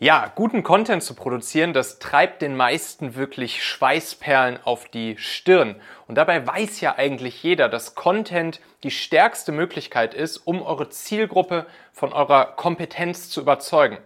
Ja, 0.00 0.30
guten 0.32 0.62
Content 0.62 1.02
zu 1.02 1.14
produzieren, 1.14 1.72
das 1.72 1.98
treibt 1.98 2.40
den 2.40 2.54
meisten 2.54 3.16
wirklich 3.16 3.64
Schweißperlen 3.64 4.60
auf 4.62 4.88
die 4.88 5.16
Stirn. 5.18 5.74
Und 6.06 6.14
dabei 6.14 6.46
weiß 6.46 6.80
ja 6.80 6.94
eigentlich 6.96 7.42
jeder, 7.42 7.68
dass 7.68 7.96
Content 7.96 8.60
die 8.84 8.92
stärkste 8.92 9.50
Möglichkeit 9.50 10.14
ist, 10.14 10.36
um 10.36 10.62
eure 10.62 10.88
Zielgruppe 10.88 11.66
von 11.92 12.12
eurer 12.12 12.44
Kompetenz 12.44 13.28
zu 13.28 13.40
überzeugen. 13.40 13.98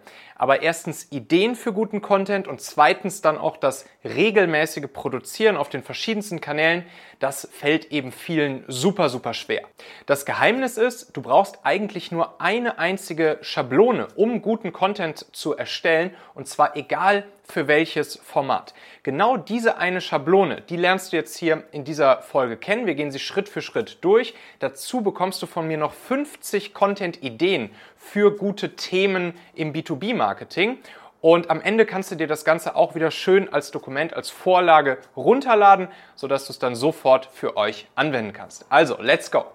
Aber 0.43 0.61
erstens 0.61 1.09
Ideen 1.09 1.55
für 1.55 1.71
guten 1.71 2.01
Content 2.01 2.49
und 2.49 2.59
zweitens 2.59 3.21
dann 3.21 3.37
auch 3.37 3.55
das 3.55 3.85
regelmäßige 4.03 4.91
Produzieren 4.91 5.55
auf 5.55 5.69
den 5.69 5.83
verschiedensten 5.83 6.41
Kanälen, 6.41 6.85
das 7.19 7.47
fällt 7.49 7.93
eben 7.93 8.11
vielen 8.11 8.65
super, 8.67 9.07
super 9.07 9.33
schwer. 9.33 9.61
Das 10.05 10.25
Geheimnis 10.25 10.75
ist, 10.75 11.15
du 11.15 11.21
brauchst 11.21 11.59
eigentlich 11.63 12.11
nur 12.11 12.41
eine 12.41 12.77
einzige 12.77 13.37
Schablone, 13.39 14.09
um 14.17 14.41
guten 14.41 14.73
Content 14.73 15.27
zu 15.31 15.55
erstellen 15.55 16.13
und 16.33 16.45
zwar 16.45 16.75
egal 16.75 17.23
für 17.43 17.67
welches 17.67 18.17
Format. 18.17 18.73
Genau 19.03 19.37
diese 19.37 19.77
eine 19.77 20.01
Schablone, 20.01 20.61
die 20.61 20.77
lernst 20.77 21.11
du 21.11 21.17
jetzt 21.17 21.37
hier 21.37 21.63
in 21.71 21.83
dieser 21.83 22.21
Folge 22.21 22.57
kennen. 22.57 22.85
Wir 22.85 22.95
gehen 22.95 23.11
sie 23.11 23.19
Schritt 23.19 23.49
für 23.49 23.61
Schritt 23.61 23.97
durch. 24.01 24.33
Dazu 24.59 25.01
bekommst 25.01 25.41
du 25.41 25.45
von 25.45 25.67
mir 25.67 25.77
noch 25.77 25.93
50 25.93 26.73
Content-Ideen 26.73 27.69
für 27.97 28.35
gute 28.35 28.75
Themen 28.75 29.33
im 29.55 29.73
B2B-Marketing. 29.73 30.77
Und 31.21 31.49
am 31.49 31.61
Ende 31.61 31.85
kannst 31.85 32.11
du 32.11 32.15
dir 32.15 32.27
das 32.27 32.43
Ganze 32.43 32.75
auch 32.75 32.95
wieder 32.95 33.09
schön 33.09 33.51
als 33.51 33.71
Dokument, 33.71 34.13
als 34.13 34.29
Vorlage 34.29 34.97
runterladen, 35.15 35.87
sodass 36.15 36.47
du 36.47 36.51
es 36.51 36.59
dann 36.59 36.75
sofort 36.75 37.29
für 37.31 37.55
euch 37.55 37.87
anwenden 37.95 38.33
kannst. 38.33 38.65
Also, 38.69 38.97
let's 38.99 39.31
go! 39.31 39.45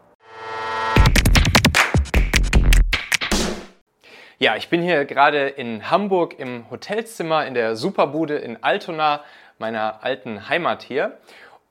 Ja, 4.41 4.55
ich 4.55 4.69
bin 4.69 4.83
hier 4.83 5.05
gerade 5.05 5.49
in 5.49 5.91
Hamburg 5.91 6.39
im 6.39 6.71
Hotelzimmer 6.71 7.45
in 7.45 7.55
der 7.55 7.75
Superbude 7.75 8.37
in 8.37 8.63
Altona, 8.63 9.25
meiner 9.59 10.05
alten 10.05 10.49
Heimat 10.49 10.85
hier. 10.85 11.19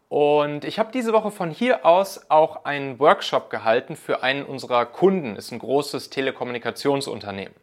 Und 0.09 0.65
ich 0.65 0.77
habe 0.77 0.91
diese 0.91 1.13
Woche 1.13 1.31
von 1.31 1.49
hier 1.49 1.85
aus 1.85 2.29
auch 2.29 2.65
einen 2.65 2.99
Workshop 2.99 3.49
gehalten 3.49 3.95
für 3.95 4.21
einen 4.21 4.43
unserer 4.43 4.85
Kunden. 4.85 5.37
Ist 5.37 5.53
ein 5.53 5.59
großes 5.59 6.09
Telekommunikationsunternehmen. 6.09 7.55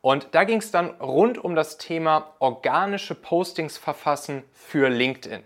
Und 0.00 0.28
da 0.30 0.44
ging 0.44 0.60
es 0.60 0.70
dann 0.70 0.92
rund 0.92 1.36
um 1.36 1.54
das 1.54 1.76
Thema 1.76 2.32
organische 2.38 3.14
Postings 3.14 3.76
verfassen 3.76 4.44
für 4.54 4.88
LinkedIn. 4.88 5.42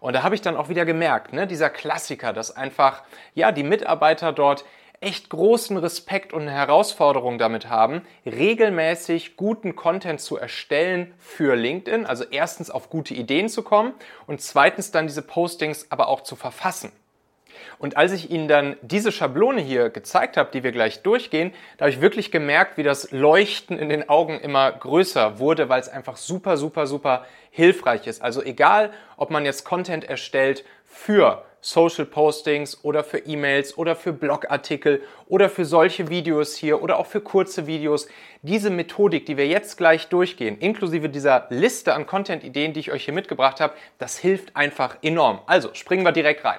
Und 0.00 0.12
da 0.12 0.24
habe 0.24 0.34
ich 0.34 0.42
dann 0.42 0.58
auch 0.58 0.68
wieder 0.68 0.84
gemerkt, 0.84 1.32
ne, 1.32 1.46
dieser 1.46 1.70
Klassiker, 1.70 2.34
dass 2.34 2.54
einfach 2.54 3.02
ja 3.32 3.50
die 3.50 3.62
Mitarbeiter 3.62 4.30
dort 4.30 4.66
echt 5.02 5.28
großen 5.28 5.76
Respekt 5.76 6.32
und 6.32 6.42
eine 6.42 6.52
Herausforderung 6.52 7.38
damit 7.38 7.68
haben, 7.68 8.02
regelmäßig 8.24 9.36
guten 9.36 9.76
Content 9.76 10.20
zu 10.20 10.36
erstellen 10.36 11.12
für 11.18 11.56
LinkedIn. 11.56 12.06
Also 12.06 12.24
erstens 12.30 12.70
auf 12.70 12.90
gute 12.90 13.14
Ideen 13.14 13.48
zu 13.48 13.62
kommen 13.62 13.94
und 14.26 14.40
zweitens 14.40 14.90
dann 14.90 15.06
diese 15.06 15.22
Postings 15.22 15.86
aber 15.90 16.08
auch 16.08 16.22
zu 16.22 16.36
verfassen. 16.36 16.92
Und 17.78 17.96
als 17.96 18.12
ich 18.12 18.30
Ihnen 18.30 18.48
dann 18.48 18.76
diese 18.82 19.12
Schablone 19.12 19.60
hier 19.60 19.90
gezeigt 19.90 20.36
habe, 20.36 20.50
die 20.52 20.62
wir 20.62 20.72
gleich 20.72 21.02
durchgehen, 21.02 21.52
da 21.76 21.84
habe 21.84 21.90
ich 21.90 22.00
wirklich 22.00 22.30
gemerkt, 22.30 22.76
wie 22.76 22.82
das 22.82 23.10
Leuchten 23.10 23.78
in 23.78 23.88
den 23.88 24.08
Augen 24.08 24.38
immer 24.38 24.70
größer 24.70 25.38
wurde, 25.38 25.68
weil 25.68 25.80
es 25.80 25.88
einfach 25.88 26.16
super, 26.16 26.56
super, 26.56 26.86
super 26.86 27.26
hilfreich 27.50 28.06
ist. 28.06 28.22
Also 28.22 28.42
egal, 28.42 28.92
ob 29.16 29.30
man 29.30 29.44
jetzt 29.44 29.64
Content 29.64 30.04
erstellt 30.04 30.64
für 30.84 31.44
Social 31.64 32.04
Postings 32.04 32.84
oder 32.84 33.04
für 33.04 33.18
E-Mails 33.18 33.78
oder 33.78 33.94
für 33.94 34.12
Blogartikel 34.12 35.00
oder 35.28 35.48
für 35.48 35.64
solche 35.64 36.10
Videos 36.10 36.56
hier 36.56 36.82
oder 36.82 36.98
auch 36.98 37.06
für 37.06 37.20
kurze 37.20 37.68
Videos. 37.68 38.08
Diese 38.42 38.68
Methodik, 38.68 39.26
die 39.26 39.36
wir 39.36 39.46
jetzt 39.46 39.78
gleich 39.78 40.08
durchgehen, 40.08 40.58
inklusive 40.58 41.08
dieser 41.08 41.46
Liste 41.50 41.94
an 41.94 42.04
Content-Ideen, 42.04 42.72
die 42.72 42.80
ich 42.80 42.90
euch 42.90 43.04
hier 43.04 43.14
mitgebracht 43.14 43.60
habe, 43.60 43.74
das 43.98 44.18
hilft 44.18 44.56
einfach 44.56 44.96
enorm. 45.02 45.40
Also 45.46 45.72
springen 45.72 46.04
wir 46.04 46.12
direkt 46.12 46.44
rein. 46.44 46.58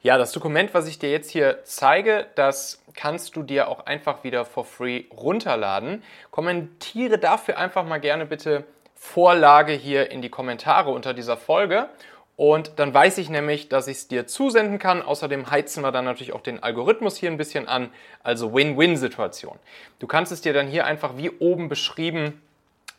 Ja, 0.00 0.16
das 0.16 0.32
Dokument, 0.32 0.72
was 0.72 0.88
ich 0.88 0.98
dir 0.98 1.10
jetzt 1.10 1.30
hier 1.30 1.60
zeige, 1.64 2.26
das 2.34 2.82
kannst 2.94 3.36
du 3.36 3.42
dir 3.42 3.68
auch 3.68 3.84
einfach 3.84 4.24
wieder 4.24 4.46
for 4.46 4.64
free 4.64 5.04
runterladen. 5.10 6.02
Kommentiere 6.30 7.18
dafür 7.18 7.58
einfach 7.58 7.84
mal 7.84 7.98
gerne 7.98 8.24
bitte 8.24 8.64
Vorlage 8.94 9.72
hier 9.72 10.10
in 10.10 10.22
die 10.22 10.30
Kommentare 10.30 10.90
unter 10.90 11.12
dieser 11.12 11.36
Folge 11.36 11.90
und 12.36 12.72
dann 12.76 12.92
weiß 12.92 13.16
ich 13.18 13.30
nämlich, 13.30 13.68
dass 13.70 13.88
ich 13.88 13.96
es 13.96 14.08
dir 14.08 14.26
zusenden 14.26 14.78
kann. 14.78 15.00
Außerdem 15.00 15.50
heizen 15.50 15.82
wir 15.82 15.90
dann 15.90 16.04
natürlich 16.04 16.34
auch 16.34 16.42
den 16.42 16.62
Algorithmus 16.62 17.16
hier 17.16 17.30
ein 17.30 17.38
bisschen 17.38 17.66
an. 17.66 17.90
Also 18.22 18.54
Win-Win-Situation. 18.54 19.58
Du 19.98 20.06
kannst 20.06 20.32
es 20.32 20.42
dir 20.42 20.52
dann 20.52 20.68
hier 20.68 20.84
einfach 20.84 21.16
wie 21.16 21.30
oben 21.30 21.68
beschrieben 21.70 22.42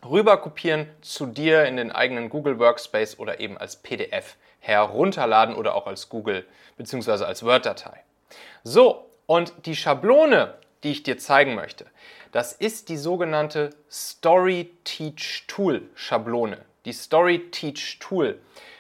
rüber 0.08 0.38
kopieren 0.38 0.88
zu 1.02 1.26
dir 1.26 1.66
in 1.66 1.78
den 1.78 1.92
eigenen 1.92 2.30
Google 2.30 2.60
Workspace 2.60 3.20
oder 3.20 3.40
eben 3.40 3.58
als 3.58 3.78
PDF 3.78 4.36
herunterladen 4.60 5.56
oder 5.56 5.76
auch 5.76 5.88
als 5.88 6.10
Google 6.10 6.46
bzw. 6.78 7.24
als 7.24 7.44
Word-Datei. 7.44 8.04
So, 8.64 9.06
und 9.26 9.54
die 9.66 9.76
Schablone, 9.76 10.56
die 10.84 10.92
ich 10.92 11.04
dir 11.04 11.18
zeigen 11.18 11.56
möchte, 11.56 11.86
das 12.32 12.54
ist 12.54 12.90
die 12.90 12.98
sogenannte 12.98 13.72
Story 13.90 14.72
Teach 14.84 15.46
Tool 15.48 15.84
Schablone. 15.96 16.58
Die 16.86 16.94
Story 16.94 17.50
Teach 17.52 18.00
Tool. 18.00 18.40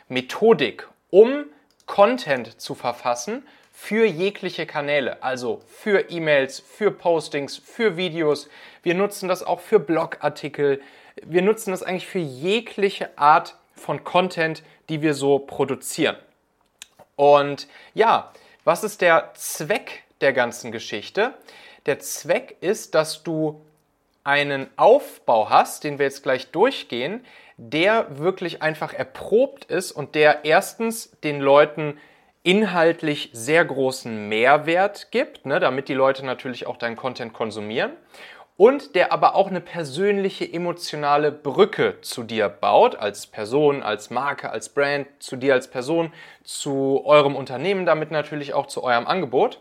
Methodik, 0.09 0.87
um 1.09 1.45
Content 1.85 2.59
zu 2.59 2.75
verfassen 2.75 3.45
für 3.71 4.05
jegliche 4.05 4.65
Kanäle, 4.65 5.21
also 5.21 5.61
für 5.67 6.09
E-Mails, 6.09 6.59
für 6.59 6.91
Postings, 6.91 7.57
für 7.57 7.95
Videos. 7.95 8.49
Wir 8.83 8.95
nutzen 8.95 9.29
das 9.29 9.43
auch 9.43 9.59
für 9.59 9.79
Blogartikel. 9.79 10.81
Wir 11.23 11.41
nutzen 11.41 11.71
das 11.71 11.83
eigentlich 11.83 12.07
für 12.07 12.19
jegliche 12.19 13.17
Art 13.17 13.55
von 13.75 14.03
Content, 14.03 14.63
die 14.89 15.01
wir 15.01 15.13
so 15.13 15.39
produzieren. 15.39 16.17
Und 17.15 17.67
ja, 17.93 18.31
was 18.63 18.83
ist 18.83 19.01
der 19.01 19.31
Zweck 19.35 20.03
der 20.21 20.33
ganzen 20.33 20.71
Geschichte? 20.71 21.33
Der 21.85 21.99
Zweck 21.99 22.57
ist, 22.61 22.95
dass 22.95 23.23
du 23.23 23.61
einen 24.23 24.69
Aufbau 24.75 25.49
hast, 25.49 25.83
den 25.83 25.99
wir 25.99 26.05
jetzt 26.05 26.23
gleich 26.23 26.51
durchgehen, 26.51 27.25
der 27.57 28.19
wirklich 28.19 28.61
einfach 28.61 28.93
erprobt 28.93 29.65
ist 29.65 29.91
und 29.91 30.15
der 30.15 30.45
erstens 30.45 31.11
den 31.23 31.41
Leuten 31.41 31.97
inhaltlich 32.43 33.31
sehr 33.33 33.65
großen 33.65 34.29
Mehrwert 34.29 35.11
gibt, 35.11 35.45
ne, 35.45 35.59
damit 35.59 35.89
die 35.89 35.93
Leute 35.93 36.25
natürlich 36.25 36.65
auch 36.65 36.77
deinen 36.77 36.95
Content 36.95 37.33
konsumieren 37.33 37.91
und 38.57 38.95
der 38.95 39.11
aber 39.11 39.35
auch 39.35 39.47
eine 39.47 39.61
persönliche 39.61 40.51
emotionale 40.51 41.31
Brücke 41.31 42.01
zu 42.01 42.23
dir 42.23 42.49
baut, 42.49 42.95
als 42.95 43.27
Person, 43.27 43.83
als 43.83 44.09
Marke, 44.09 44.49
als 44.49 44.69
Brand, 44.69 45.07
zu 45.19 45.35
dir 45.35 45.53
als 45.53 45.67
Person, 45.67 46.11
zu 46.43 47.03
eurem 47.05 47.35
Unternehmen, 47.35 47.85
damit 47.85 48.09
natürlich 48.11 48.55
auch 48.55 48.65
zu 48.65 48.83
eurem 48.83 49.05
Angebot. 49.05 49.59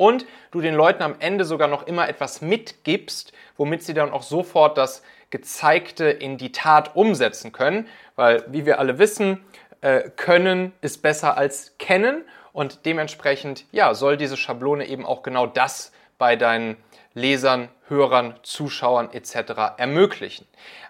Und 0.00 0.24
du 0.50 0.62
den 0.62 0.74
Leuten 0.74 1.02
am 1.02 1.16
Ende 1.18 1.44
sogar 1.44 1.68
noch 1.68 1.86
immer 1.86 2.08
etwas 2.08 2.40
mitgibst, 2.40 3.34
womit 3.58 3.82
sie 3.82 3.92
dann 3.92 4.12
auch 4.12 4.22
sofort 4.22 4.78
das 4.78 5.02
Gezeigte 5.28 6.06
in 6.06 6.38
die 6.38 6.52
Tat 6.52 6.96
umsetzen 6.96 7.52
können, 7.52 7.86
weil, 8.16 8.42
wie 8.48 8.64
wir 8.64 8.78
alle 8.78 8.98
wissen, 8.98 9.44
äh, 9.82 10.08
können 10.16 10.72
ist 10.80 11.02
besser 11.02 11.36
als 11.36 11.74
kennen 11.76 12.24
und 12.54 12.86
dementsprechend 12.86 13.66
ja, 13.72 13.92
soll 13.92 14.16
diese 14.16 14.38
Schablone 14.38 14.86
eben 14.86 15.04
auch 15.04 15.22
genau 15.22 15.46
das 15.46 15.92
bei 16.16 16.34
deinen 16.34 16.78
Lesern, 17.12 17.68
Hörern, 17.88 18.36
Zuschauern 18.42 19.10
etc. 19.12 19.76
ermöglichen. 19.76 20.46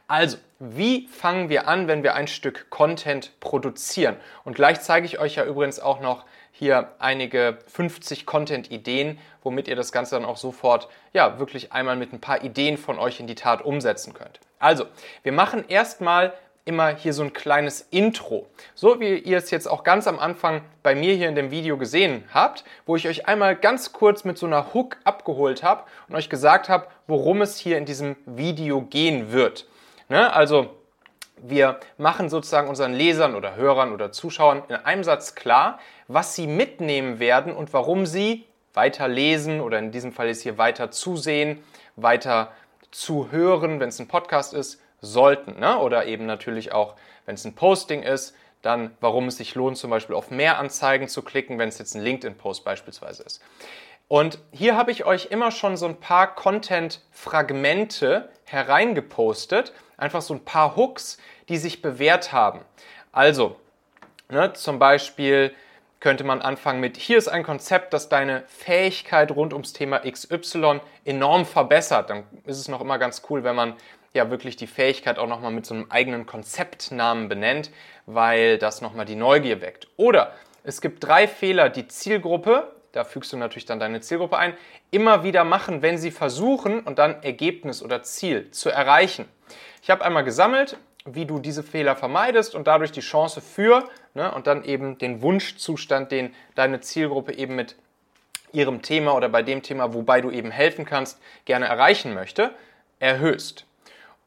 Also, 0.06 0.36
wie 0.60 1.08
fangen 1.08 1.48
wir 1.48 1.66
an, 1.66 1.88
wenn 1.88 2.04
wir 2.04 2.14
ein 2.14 2.28
Stück 2.28 2.70
Content 2.70 3.32
produzieren? 3.40 4.14
Und 4.44 4.54
gleich 4.54 4.80
zeige 4.82 5.06
ich 5.06 5.18
euch 5.18 5.34
ja 5.34 5.44
übrigens 5.44 5.80
auch 5.80 6.00
noch 6.00 6.24
hier 6.60 6.92
einige 6.98 7.58
50 7.68 8.26
Content-Ideen, 8.26 9.18
womit 9.42 9.66
ihr 9.66 9.76
das 9.76 9.92
Ganze 9.92 10.14
dann 10.14 10.26
auch 10.26 10.36
sofort, 10.36 10.88
ja, 11.14 11.38
wirklich 11.38 11.72
einmal 11.72 11.96
mit 11.96 12.12
ein 12.12 12.20
paar 12.20 12.44
Ideen 12.44 12.76
von 12.76 12.98
euch 12.98 13.18
in 13.18 13.26
die 13.26 13.34
Tat 13.34 13.62
umsetzen 13.62 14.12
könnt. 14.12 14.40
Also, 14.58 14.84
wir 15.22 15.32
machen 15.32 15.64
erstmal 15.68 16.34
immer 16.66 16.94
hier 16.94 17.14
so 17.14 17.22
ein 17.22 17.32
kleines 17.32 17.80
Intro. 17.90 18.46
So 18.74 19.00
wie 19.00 19.16
ihr 19.16 19.38
es 19.38 19.50
jetzt 19.50 19.68
auch 19.68 19.84
ganz 19.84 20.06
am 20.06 20.18
Anfang 20.18 20.60
bei 20.82 20.94
mir 20.94 21.14
hier 21.14 21.30
in 21.30 21.34
dem 21.34 21.50
Video 21.50 21.78
gesehen 21.78 22.24
habt, 22.34 22.64
wo 22.84 22.94
ich 22.94 23.08
euch 23.08 23.26
einmal 23.26 23.56
ganz 23.56 23.94
kurz 23.94 24.24
mit 24.24 24.36
so 24.36 24.44
einer 24.44 24.74
Hook 24.74 24.98
abgeholt 25.04 25.62
habe 25.62 25.84
und 26.08 26.14
euch 26.14 26.28
gesagt 26.28 26.68
habe, 26.68 26.88
worum 27.06 27.40
es 27.40 27.56
hier 27.56 27.78
in 27.78 27.86
diesem 27.86 28.16
Video 28.26 28.82
gehen 28.82 29.32
wird. 29.32 29.66
Ne? 30.10 30.30
Also 30.30 30.76
wir 31.42 31.80
machen 31.98 32.28
sozusagen 32.28 32.68
unseren 32.68 32.92
Lesern 32.92 33.34
oder 33.34 33.56
Hörern 33.56 33.92
oder 33.92 34.12
Zuschauern 34.12 34.62
in 34.68 34.74
einem 34.74 35.04
Satz 35.04 35.34
klar, 35.34 35.78
was 36.08 36.34
sie 36.34 36.46
mitnehmen 36.46 37.18
werden 37.18 37.54
und 37.54 37.72
warum 37.72 38.06
sie 38.06 38.46
weiter 38.74 39.08
lesen 39.08 39.60
oder 39.60 39.78
in 39.78 39.90
diesem 39.90 40.12
Fall 40.12 40.28
ist 40.28 40.42
hier 40.42 40.58
weiter 40.58 40.90
zusehen, 40.90 41.62
weiter 41.96 42.52
zuhören, 42.90 43.80
wenn 43.80 43.88
es 43.88 43.98
ein 43.98 44.08
Podcast 44.08 44.54
ist, 44.54 44.80
sollten. 45.00 45.58
Ne? 45.58 45.78
Oder 45.78 46.06
eben 46.06 46.26
natürlich 46.26 46.72
auch, 46.72 46.94
wenn 47.26 47.34
es 47.34 47.44
ein 47.44 47.54
Posting 47.54 48.02
ist, 48.02 48.34
dann 48.62 48.96
warum 49.00 49.28
es 49.28 49.38
sich 49.38 49.54
lohnt, 49.54 49.78
zum 49.78 49.90
Beispiel 49.90 50.14
auf 50.14 50.30
mehr 50.30 50.58
Anzeigen 50.58 51.08
zu 51.08 51.22
klicken, 51.22 51.58
wenn 51.58 51.68
es 51.68 51.78
jetzt 51.78 51.94
ein 51.94 52.02
LinkedIn-Post 52.02 52.64
beispielsweise 52.64 53.22
ist. 53.22 53.40
Und 54.08 54.38
hier 54.50 54.76
habe 54.76 54.90
ich 54.90 55.04
euch 55.04 55.26
immer 55.30 55.52
schon 55.52 55.76
so 55.76 55.86
ein 55.86 56.00
paar 56.00 56.34
Content-Fragmente 56.34 58.28
hereingepostet, 58.44 59.72
einfach 60.00 60.22
so 60.22 60.34
ein 60.34 60.44
paar 60.44 60.76
Hooks, 60.76 61.18
die 61.48 61.56
sich 61.56 61.82
bewährt 61.82 62.32
haben. 62.32 62.60
Also, 63.12 63.56
ne, 64.28 64.52
zum 64.52 64.78
Beispiel 64.78 65.52
könnte 66.00 66.24
man 66.24 66.40
anfangen 66.40 66.80
mit, 66.80 66.96
hier 66.96 67.18
ist 67.18 67.28
ein 67.28 67.42
Konzept, 67.42 67.92
das 67.92 68.08
deine 68.08 68.42
Fähigkeit 68.46 69.30
rund 69.30 69.52
ums 69.52 69.74
Thema 69.74 70.00
XY 70.00 70.80
enorm 71.04 71.44
verbessert. 71.44 72.08
Dann 72.08 72.24
ist 72.46 72.58
es 72.58 72.68
noch 72.68 72.80
immer 72.80 72.98
ganz 72.98 73.22
cool, 73.28 73.44
wenn 73.44 73.54
man 73.54 73.74
ja 74.14 74.30
wirklich 74.30 74.56
die 74.56 74.66
Fähigkeit 74.66 75.18
auch 75.18 75.28
nochmal 75.28 75.52
mit 75.52 75.66
so 75.66 75.74
einem 75.74 75.90
eigenen 75.90 76.26
Konzeptnamen 76.26 77.28
benennt, 77.28 77.70
weil 78.06 78.58
das 78.58 78.80
nochmal 78.80 79.04
die 79.04 79.14
Neugier 79.14 79.60
weckt. 79.60 79.88
Oder 79.96 80.32
es 80.64 80.80
gibt 80.80 81.04
drei 81.04 81.28
Fehler, 81.28 81.68
die 81.68 81.86
Zielgruppe, 81.86 82.72
da 82.92 83.04
fügst 83.04 83.32
du 83.32 83.36
natürlich 83.36 83.66
dann 83.66 83.78
deine 83.78 84.00
Zielgruppe 84.00 84.36
ein, 84.36 84.56
immer 84.90 85.22
wieder 85.22 85.44
machen, 85.44 85.82
wenn 85.82 85.96
sie 85.96 86.10
versuchen 86.10 86.80
und 86.80 86.98
dann 86.98 87.22
Ergebnis 87.22 87.82
oder 87.82 88.02
Ziel 88.02 88.50
zu 88.50 88.70
erreichen. 88.70 89.28
Ich 89.82 89.90
habe 89.90 90.04
einmal 90.04 90.24
gesammelt, 90.24 90.76
wie 91.04 91.24
du 91.24 91.38
diese 91.38 91.62
Fehler 91.62 91.96
vermeidest 91.96 92.54
und 92.54 92.66
dadurch 92.66 92.92
die 92.92 93.00
Chance 93.00 93.40
für 93.40 93.88
ne, 94.14 94.32
und 94.32 94.46
dann 94.46 94.64
eben 94.64 94.98
den 94.98 95.22
Wunschzustand, 95.22 96.12
den 96.12 96.34
deine 96.54 96.80
Zielgruppe 96.80 97.32
eben 97.32 97.56
mit 97.56 97.76
ihrem 98.52 98.82
Thema 98.82 99.14
oder 99.14 99.28
bei 99.28 99.42
dem 99.42 99.62
Thema, 99.62 99.94
wobei 99.94 100.20
du 100.20 100.30
eben 100.30 100.50
helfen 100.50 100.84
kannst, 100.84 101.18
gerne 101.44 101.66
erreichen 101.66 102.14
möchte, 102.14 102.52
erhöhst. 102.98 103.64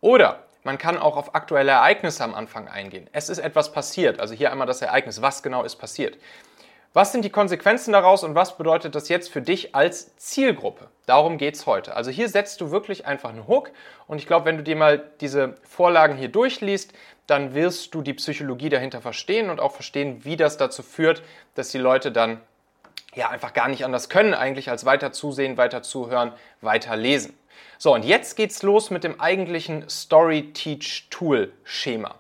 Oder 0.02 0.44
man 0.64 0.78
kann 0.78 0.98
auch 0.98 1.18
auf 1.18 1.36
aktuelle 1.36 1.72
Ereignisse 1.72 2.24
am 2.24 2.34
Anfang 2.34 2.68
eingehen. 2.68 3.10
Es 3.12 3.30
ist 3.30 3.40
etwas 3.40 3.72
passiert, 3.72 4.20
also 4.20 4.34
hier 4.34 4.52
einmal 4.52 4.68
das 4.68 4.82
Ereignis, 4.82 5.22
was 5.22 5.44
genau 5.44 5.64
ist 5.64 5.76
passiert. 5.76 6.18
Was 6.96 7.12
sind 7.12 7.26
die 7.26 7.32
Konsequenzen 7.32 7.92
daraus 7.92 8.24
und 8.24 8.36
was 8.36 8.56
bedeutet 8.56 8.94
das 8.94 9.10
jetzt 9.10 9.32
für 9.32 9.42
dich 9.42 9.74
als 9.74 10.16
Zielgruppe? 10.18 10.90
Darum 11.08 11.40
geht 11.40 11.56
es 11.56 11.66
heute. 11.66 11.96
Also 11.96 12.12
hier 12.12 12.30
setzt 12.30 12.62
du 12.62 12.70
wirklich 12.70 13.08
einfach 13.08 13.32
einen 13.32 13.48
Hook 13.48 13.72
und 14.06 14.20
ich 14.20 14.28
glaube, 14.28 14.46
wenn 14.46 14.58
du 14.58 14.64
dir 14.64 14.76
mal 14.76 15.04
diese 15.20 15.58
Vorlagen 15.64 16.16
hier 16.16 16.28
durchliest, 16.28 16.94
dann 17.26 17.56
wirst 17.56 17.96
du 17.96 18.04
die 18.04 18.14
Psychologie 18.14 18.70
dahinter 18.70 19.02
verstehen 19.02 19.50
und 19.50 19.60
auch 19.60 19.72
verstehen, 19.72 20.24
wie 20.24 20.38
das 20.38 20.58
dazu 20.58 20.84
führt, 20.84 21.24
dass 21.56 21.70
die 21.70 21.80
Leute 21.80 22.12
dann 22.12 22.40
ja 23.16 23.30
einfach 23.30 23.54
gar 23.54 23.70
nicht 23.70 23.84
anders 23.86 24.08
können, 24.10 24.36
eigentlich 24.36 24.70
als 24.70 24.86
weiter 24.86 25.12
zusehen, 25.12 25.58
weiter 25.58 25.82
zuhören, 25.82 26.32
weiter 26.62 26.96
lesen. 26.96 27.36
So, 27.80 27.92
und 27.96 28.06
jetzt 28.06 28.36
geht's 28.36 28.62
los 28.62 28.92
mit 28.92 29.04
dem 29.04 29.20
eigentlichen 29.20 29.90
Story 29.90 30.54
Teach 30.54 31.08
Tool 31.10 31.54
Schema. 31.64 32.20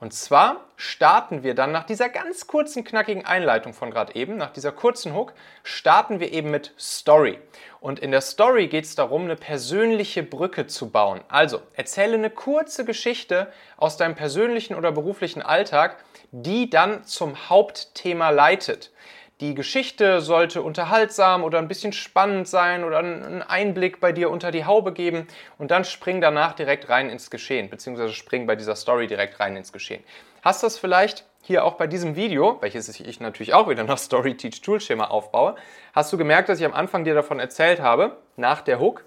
Und 0.00 0.14
zwar 0.14 0.64
starten 0.76 1.42
wir 1.42 1.54
dann 1.54 1.72
nach 1.72 1.84
dieser 1.84 2.08
ganz 2.08 2.46
kurzen, 2.46 2.84
knackigen 2.84 3.26
Einleitung 3.26 3.74
von 3.74 3.90
gerade 3.90 4.14
eben, 4.14 4.38
nach 4.38 4.50
dieser 4.50 4.72
kurzen 4.72 5.14
Hook, 5.14 5.34
starten 5.62 6.20
wir 6.20 6.32
eben 6.32 6.50
mit 6.50 6.72
Story. 6.78 7.38
Und 7.80 7.98
in 7.98 8.10
der 8.10 8.22
Story 8.22 8.68
geht 8.68 8.86
es 8.86 8.94
darum, 8.94 9.24
eine 9.24 9.36
persönliche 9.36 10.22
Brücke 10.22 10.66
zu 10.66 10.88
bauen. 10.88 11.20
Also 11.28 11.60
erzähle 11.74 12.14
eine 12.14 12.30
kurze 12.30 12.86
Geschichte 12.86 13.52
aus 13.76 13.98
deinem 13.98 14.14
persönlichen 14.14 14.74
oder 14.74 14.90
beruflichen 14.90 15.42
Alltag, 15.42 16.02
die 16.32 16.70
dann 16.70 17.04
zum 17.04 17.50
Hauptthema 17.50 18.30
leitet. 18.30 18.92
Die 19.40 19.54
Geschichte 19.54 20.20
sollte 20.20 20.60
unterhaltsam 20.60 21.44
oder 21.44 21.58
ein 21.58 21.68
bisschen 21.68 21.94
spannend 21.94 22.46
sein 22.46 22.84
oder 22.84 22.98
einen 22.98 23.40
Einblick 23.40 23.98
bei 23.98 24.12
dir 24.12 24.30
unter 24.30 24.50
die 24.50 24.66
Haube 24.66 24.92
geben 24.92 25.26
und 25.56 25.70
dann 25.70 25.84
spring 25.86 26.20
danach 26.20 26.52
direkt 26.52 26.90
rein 26.90 27.08
ins 27.08 27.30
Geschehen, 27.30 27.70
beziehungsweise 27.70 28.12
spring 28.12 28.46
bei 28.46 28.54
dieser 28.54 28.76
Story 28.76 29.06
direkt 29.06 29.40
rein 29.40 29.56
ins 29.56 29.72
Geschehen. 29.72 30.04
Hast 30.42 30.62
du 30.62 30.66
das 30.66 30.78
vielleicht 30.78 31.24
hier 31.42 31.64
auch 31.64 31.74
bei 31.74 31.86
diesem 31.86 32.16
Video, 32.16 32.58
welches 32.60 33.00
ich 33.00 33.20
natürlich 33.20 33.54
auch 33.54 33.66
wieder 33.66 33.82
nach 33.82 33.96
Story 33.96 34.36
Teach 34.36 34.60
Tool 34.60 34.78
Schema 34.78 35.04
aufbaue, 35.04 35.54
hast 35.94 36.12
du 36.12 36.18
gemerkt, 36.18 36.50
dass 36.50 36.60
ich 36.60 36.66
am 36.66 36.74
Anfang 36.74 37.04
dir 37.04 37.14
davon 37.14 37.40
erzählt 37.40 37.80
habe, 37.80 38.18
nach 38.36 38.60
der 38.60 38.78
Hook, 38.78 39.04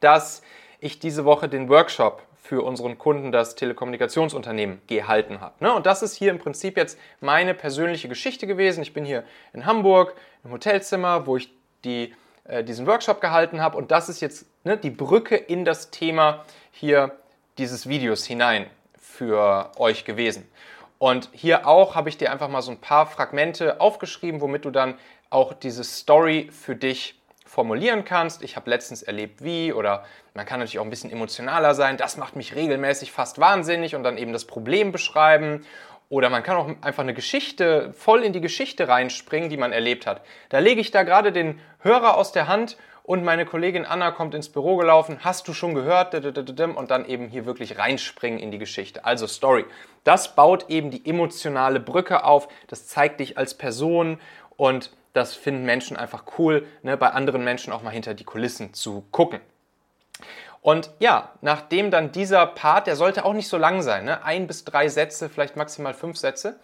dass 0.00 0.42
ich 0.78 1.00
diese 1.00 1.26
Woche 1.26 1.50
den 1.50 1.68
Workshop 1.68 2.22
für 2.42 2.62
unseren 2.62 2.98
Kunden 2.98 3.32
das 3.32 3.54
Telekommunikationsunternehmen 3.54 4.80
gehalten 4.86 5.40
habe. 5.40 5.54
Ne? 5.60 5.72
Und 5.72 5.86
das 5.86 6.02
ist 6.02 6.16
hier 6.16 6.30
im 6.30 6.38
Prinzip 6.38 6.76
jetzt 6.76 6.98
meine 7.20 7.54
persönliche 7.54 8.08
Geschichte 8.08 8.46
gewesen. 8.46 8.82
Ich 8.82 8.94
bin 8.94 9.04
hier 9.04 9.24
in 9.52 9.66
Hamburg 9.66 10.14
im 10.44 10.50
Hotelzimmer, 10.50 11.26
wo 11.26 11.36
ich 11.36 11.52
die, 11.84 12.14
äh, 12.44 12.64
diesen 12.64 12.86
Workshop 12.86 13.20
gehalten 13.20 13.60
habe. 13.60 13.76
Und 13.76 13.90
das 13.90 14.08
ist 14.08 14.20
jetzt 14.20 14.46
ne, 14.64 14.76
die 14.76 14.90
Brücke 14.90 15.36
in 15.36 15.64
das 15.64 15.90
Thema 15.90 16.44
hier 16.72 17.12
dieses 17.58 17.88
Videos 17.88 18.24
hinein 18.24 18.66
für 18.98 19.70
euch 19.76 20.04
gewesen. 20.04 20.50
Und 20.98 21.28
hier 21.32 21.66
auch 21.66 21.94
habe 21.94 22.08
ich 22.08 22.18
dir 22.18 22.32
einfach 22.32 22.48
mal 22.48 22.62
so 22.62 22.70
ein 22.70 22.80
paar 22.80 23.06
Fragmente 23.06 23.80
aufgeschrieben, 23.80 24.40
womit 24.40 24.64
du 24.64 24.70
dann 24.70 24.98
auch 25.30 25.52
diese 25.52 25.84
Story 25.84 26.50
für 26.52 26.74
dich 26.74 27.19
formulieren 27.50 28.04
kannst. 28.04 28.44
Ich 28.44 28.54
habe 28.54 28.70
letztens 28.70 29.02
erlebt, 29.02 29.42
wie, 29.42 29.72
oder 29.72 30.04
man 30.34 30.46
kann 30.46 30.60
natürlich 30.60 30.78
auch 30.78 30.84
ein 30.84 30.90
bisschen 30.90 31.10
emotionaler 31.10 31.74
sein. 31.74 31.96
Das 31.96 32.16
macht 32.16 32.36
mich 32.36 32.54
regelmäßig 32.54 33.10
fast 33.10 33.40
wahnsinnig 33.40 33.96
und 33.96 34.04
dann 34.04 34.18
eben 34.18 34.32
das 34.32 34.44
Problem 34.44 34.92
beschreiben. 34.92 35.66
Oder 36.08 36.30
man 36.30 36.44
kann 36.44 36.56
auch 36.56 36.68
einfach 36.80 37.02
eine 37.02 37.12
Geschichte, 37.12 37.92
voll 37.92 38.22
in 38.22 38.32
die 38.32 38.40
Geschichte 38.40 38.86
reinspringen, 38.86 39.50
die 39.50 39.56
man 39.56 39.72
erlebt 39.72 40.06
hat. 40.06 40.22
Da 40.48 40.60
lege 40.60 40.80
ich 40.80 40.92
da 40.92 41.02
gerade 41.02 41.32
den 41.32 41.58
Hörer 41.80 42.16
aus 42.16 42.30
der 42.30 42.46
Hand 42.46 42.76
und 43.02 43.24
meine 43.24 43.44
Kollegin 43.44 43.84
Anna 43.84 44.12
kommt 44.12 44.36
ins 44.36 44.48
Büro 44.48 44.76
gelaufen. 44.76 45.18
Hast 45.24 45.48
du 45.48 45.52
schon 45.52 45.74
gehört? 45.74 46.14
Und 46.14 46.90
dann 46.92 47.04
eben 47.04 47.26
hier 47.26 47.46
wirklich 47.46 47.78
reinspringen 47.78 48.38
in 48.38 48.52
die 48.52 48.58
Geschichte. 48.58 49.04
Also 49.04 49.26
Story. 49.26 49.64
Das 50.04 50.36
baut 50.36 50.70
eben 50.70 50.92
die 50.92 51.04
emotionale 51.04 51.80
Brücke 51.80 52.22
auf. 52.22 52.46
Das 52.68 52.86
zeigt 52.86 53.18
dich 53.18 53.36
als 53.36 53.54
Person 53.54 54.20
und 54.56 54.92
das 55.12 55.34
finden 55.34 55.64
Menschen 55.64 55.96
einfach 55.96 56.24
cool, 56.38 56.66
ne, 56.82 56.96
bei 56.96 57.10
anderen 57.10 57.44
Menschen 57.44 57.72
auch 57.72 57.82
mal 57.82 57.90
hinter 57.90 58.14
die 58.14 58.24
Kulissen 58.24 58.74
zu 58.74 59.04
gucken. 59.10 59.40
Und 60.62 60.90
ja, 60.98 61.32
nachdem 61.40 61.90
dann 61.90 62.12
dieser 62.12 62.46
Part, 62.46 62.86
der 62.86 62.96
sollte 62.96 63.24
auch 63.24 63.32
nicht 63.32 63.48
so 63.48 63.56
lang 63.56 63.82
sein, 63.82 64.04
ne? 64.04 64.24
ein 64.24 64.46
bis 64.46 64.64
drei 64.64 64.88
Sätze, 64.88 65.28
vielleicht 65.30 65.56
maximal 65.56 65.94
fünf 65.94 66.18
Sätze. 66.18 66.60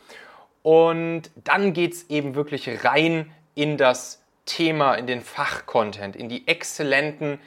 Und 0.62 1.30
dann 1.36 1.72
geht 1.72 1.94
es 1.94 2.10
eben 2.10 2.34
wirklich 2.34 2.84
rein 2.84 3.32
in 3.54 3.78
das 3.78 4.22
Thema, 4.44 4.94
in 4.94 5.06
den 5.06 5.22
Fachcontent, 5.22 6.14
in 6.14 6.28
die 6.28 6.46
exzellenten, 6.46 7.40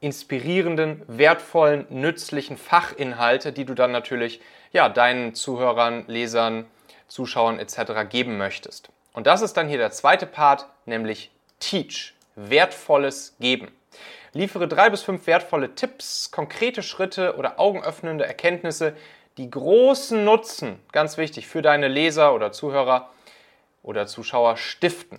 inspirierenden, 0.00 1.02
wertvollen, 1.06 1.86
nützlichen 1.90 2.56
Fachinhalte, 2.56 3.52
die 3.52 3.64
du 3.64 3.74
dann 3.74 3.92
natürlich 3.92 4.40
ja, 4.72 4.88
deinen 4.88 5.34
Zuhörern, 5.34 6.04
Lesern, 6.08 6.66
Zuschauern 7.06 7.60
etc. 7.60 8.08
geben 8.08 8.36
möchtest. 8.36 8.88
Und 9.12 9.26
das 9.26 9.42
ist 9.42 9.56
dann 9.56 9.68
hier 9.68 9.78
der 9.78 9.90
zweite 9.90 10.26
Part, 10.26 10.66
nämlich 10.86 11.30
Teach, 11.60 12.14
wertvolles 12.34 13.36
Geben. 13.40 13.70
Liefere 14.32 14.66
drei 14.66 14.88
bis 14.88 15.02
fünf 15.02 15.26
wertvolle 15.26 15.74
Tipps, 15.74 16.30
konkrete 16.30 16.82
Schritte 16.82 17.36
oder 17.36 17.60
augenöffnende 17.60 18.24
Erkenntnisse, 18.24 18.96
die 19.36 19.50
großen 19.50 20.24
Nutzen, 20.24 20.78
ganz 20.92 21.18
wichtig, 21.18 21.46
für 21.46 21.62
deine 21.62 21.88
Leser 21.88 22.34
oder 22.34 22.52
Zuhörer 22.52 23.10
oder 23.82 24.06
Zuschauer 24.06 24.56
stiften. 24.56 25.18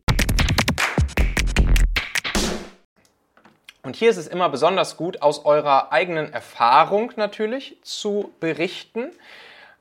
Und 3.83 3.95
hier 3.95 4.11
ist 4.11 4.17
es 4.17 4.27
immer 4.27 4.49
besonders 4.49 4.95
gut, 4.95 5.21
aus 5.21 5.43
eurer 5.45 5.91
eigenen 5.91 6.31
Erfahrung 6.31 7.13
natürlich 7.15 7.77
zu 7.81 8.31
berichten. 8.39 9.11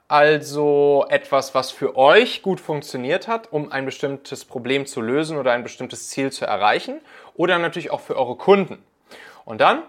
Also 0.09 1.04
etwas, 1.09 1.54
was 1.54 1.71
für 1.71 1.97
euch 1.97 2.42
gut 2.42 2.61
funktioniert 2.61 3.28
hat, 3.28 3.52
um 3.52 3.71
ein 3.71 3.85
bestimmtes 3.85 4.45
Problem 4.45 4.87
zu 4.87 5.00
lösen 5.00 5.37
oder 5.37 5.52
ein 5.52 5.62
bestimmtes 5.62 6.09
Ziel 6.09 6.33
zu 6.33 6.47
erreichen. 6.47 7.00
Oder 7.35 7.59
natürlich 7.59 7.90
auch 7.90 8.00
für 8.00 8.16
eure 8.16 8.37
Kunden. 8.37 8.83
Und 9.45 9.61
dann 9.61 9.83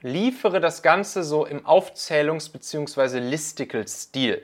liefere 0.00 0.60
das 0.60 0.82
Ganze 0.82 1.22
so 1.22 1.44
im 1.44 1.66
Aufzählungs- 1.66 2.50
bzw. 2.50 3.18
Listicle-Stil. 3.18 4.42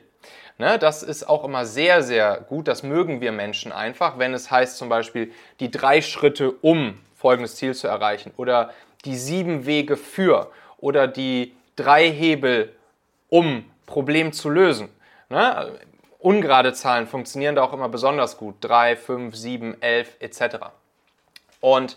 Ne, 0.57 0.79
das 0.79 1.03
ist 1.03 1.29
auch 1.29 1.43
immer 1.45 1.67
sehr, 1.67 2.03
sehr 2.05 2.41
gut. 2.41 2.69
Das 2.69 2.85
mögen 2.85 3.21
wir 3.21 3.33
Menschen 3.33 3.73
einfach, 3.73 4.19
wenn 4.19 4.35
es 4.35 4.53
heißt 4.53 4.77
zum 4.77 4.89
Beispiel 4.89 5.33
die 5.59 5.71
drei 5.71 6.01
Schritte, 6.01 6.53
um 6.53 7.01
folgendes 7.17 7.57
Ziel 7.57 7.75
zu 7.75 7.89
erreichen 7.89 8.33
oder 8.37 8.71
die 9.05 9.17
sieben 9.17 9.67
Wege 9.67 9.97
für 9.97 10.51
oder 10.79 11.07
die 11.07 11.55
drei 11.77 12.11
Hebel, 12.11 12.75
um 13.29 13.65
Problem 13.87 14.33
zu 14.33 14.49
lösen. 14.49 14.89
Ne? 15.29 15.79
Ungerade 16.19 16.73
Zahlen 16.73 17.07
funktionieren 17.07 17.55
da 17.55 17.63
auch 17.63 17.73
immer 17.73 17.89
besonders 17.89 18.39
gut. 18.39 18.57
3, 18.61 18.97
5, 18.97 19.37
7, 19.37 19.83
11 19.83 20.17
etc. 20.21 20.57
Und 21.61 21.97